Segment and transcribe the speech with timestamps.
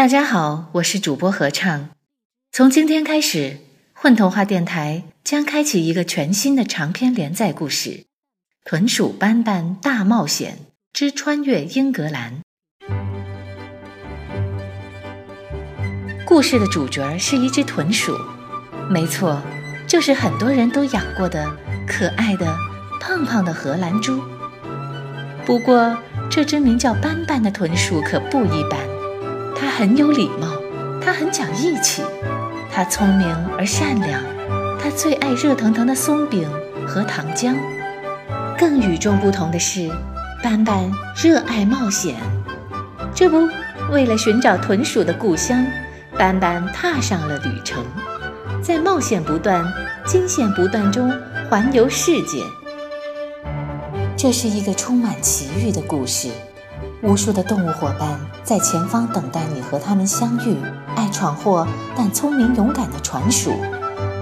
[0.00, 1.90] 大家好，我是主播合唱。
[2.50, 3.58] 从今天开始，
[3.92, 7.90] 混童话电台将开启一个全新的长篇连载故事
[8.64, 10.60] 《豚鼠斑斑大冒险
[10.94, 12.40] 之穿越英格兰》。
[16.24, 18.16] 故事的主角是一只豚鼠，
[18.88, 19.42] 没错，
[19.86, 21.46] 就是很多人都养过的
[21.86, 22.56] 可爱的
[22.98, 24.18] 胖胖的荷兰猪。
[25.44, 25.94] 不过，
[26.30, 28.89] 这只名叫斑斑的豚鼠可不一般。
[29.60, 30.48] 他很有礼貌，
[31.02, 32.02] 他很讲义气，
[32.72, 34.22] 他聪明而善良，
[34.82, 36.48] 他最爱热腾腾的松饼
[36.86, 37.54] 和糖浆。
[38.58, 39.90] 更与众不同的是，
[40.42, 42.16] 斑斑热爱冒险。
[43.14, 43.46] 这不，
[43.92, 45.62] 为了寻找豚鼠的故乡，
[46.16, 47.84] 斑斑踏上了旅程，
[48.62, 49.62] 在冒险不断、
[50.06, 51.12] 惊险不断中
[51.50, 52.42] 环游世界。
[54.16, 56.30] 这是一个充满奇遇的故事，
[57.02, 60.58] 无数的动物伙伴在前方等待你和他们相遇。
[60.96, 63.52] 爱闯祸但聪明勇敢的船鼠，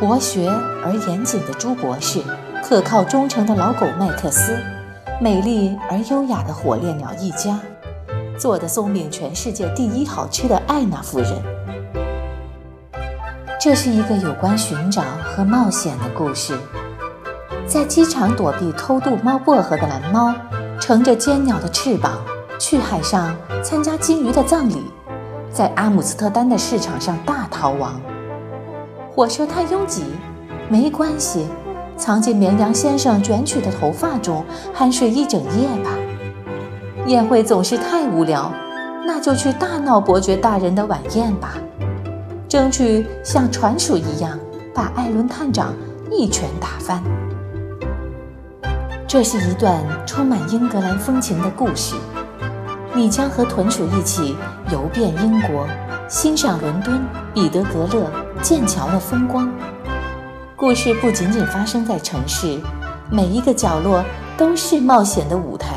[0.00, 0.48] 博学
[0.82, 2.22] 而严谨的朱博士，
[2.64, 4.56] 可靠忠诚的老狗麦克斯，
[5.20, 7.60] 美丽而优雅的火烈鸟一家，
[8.38, 11.42] 做的松饼全世界第一好吃的艾娜夫人。
[13.60, 16.56] 这是一个有关寻找和冒险的故事。
[17.66, 20.34] 在机场躲避偷渡猫薄荷的蓝猫，
[20.80, 22.18] 乘着尖鸟的翅膀
[22.58, 24.84] 去海上参加金鱼的葬礼，
[25.52, 28.00] 在阿姆斯特丹的市场上大逃亡。
[29.10, 30.04] 火车太拥挤，
[30.68, 31.46] 没关系，
[31.96, 35.90] 藏进绵羊先生卷曲的头发中酣睡一整夜吧。
[37.06, 38.50] 宴会总是太无聊，
[39.04, 41.54] 那就去大闹伯爵大人的晚宴吧，
[42.48, 44.38] 争取像船鼠一样
[44.72, 45.74] 把艾伦探长
[46.10, 47.02] 一拳打翻。
[49.06, 51.96] 这是一段充满英格兰风情的故事，
[52.94, 54.36] 你将和豚鼠一起
[54.70, 55.66] 游遍英国，
[56.08, 58.10] 欣赏伦敦、彼得格勒、
[58.42, 59.50] 剑桥的风光。
[60.56, 62.60] 故事不仅仅发生在城市，
[63.10, 64.04] 每一个角落
[64.36, 65.74] 都是冒险的舞台。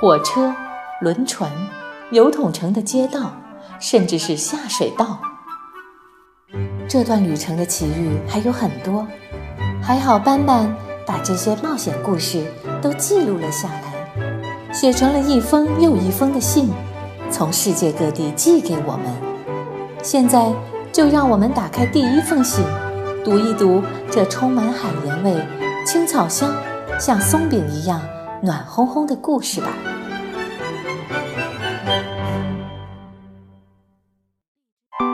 [0.00, 0.54] 火车、
[1.00, 1.50] 轮船、
[2.10, 3.32] 油桶城的街道，
[3.78, 5.18] 甚至是下水道。
[6.86, 9.06] 这段旅程的奇遇还有很多，
[9.82, 10.74] 还好斑斑。
[11.06, 12.44] 把这些冒险故事
[12.80, 13.89] 都记录了下来，
[14.72, 16.70] 写成了一封又一封的信，
[17.30, 19.04] 从世界各地寄给我们。
[20.02, 20.52] 现在
[20.92, 22.64] 就让我们打开第一封信，
[23.24, 25.36] 读一读这充满海盐味、
[25.84, 26.54] 青草香、
[26.98, 28.00] 像松饼一样
[28.42, 29.68] 暖烘烘的故事吧。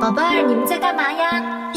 [0.00, 1.72] 宝贝儿，你们在干嘛呀？